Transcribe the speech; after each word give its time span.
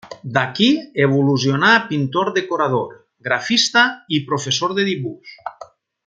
D'aquí 0.35 0.69
evolucionà 1.07 1.67
a 1.75 1.83
pintor 1.91 2.31
decorador, 2.39 2.89
grafista 3.29 3.83
i 4.19 4.23
professor 4.31 4.75
de 4.79 4.87
dibuix. 4.93 5.37